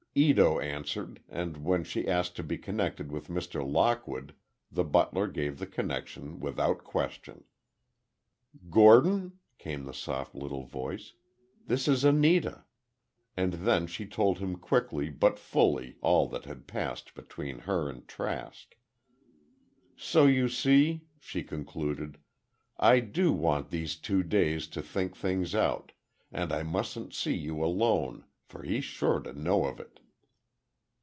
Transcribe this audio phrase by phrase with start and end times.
[0.13, 3.65] Ito answered and when she asked to be connected with Mr.
[3.65, 4.35] Lockwood,
[4.69, 7.45] the butler gave the connection without question.
[8.69, 11.13] "Gordon?" came the soft little voice.
[11.67, 12.65] "This is Anita."
[13.37, 18.05] And then she told him quickly but fully all that had passed between her and
[18.05, 18.75] Trask.
[19.95, 22.17] "So you see," she concluded,
[22.77, 25.93] "I do want these two days to think things out,
[26.33, 29.99] and I mustn't see you alone, for he's sure to know of it."